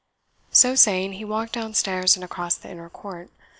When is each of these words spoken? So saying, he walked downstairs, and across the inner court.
So 0.51 0.73
saying, 0.73 1.13
he 1.13 1.23
walked 1.23 1.53
downstairs, 1.53 2.15
and 2.15 2.23
across 2.23 2.55
the 2.55 2.71
inner 2.71 2.89
court. 2.89 3.29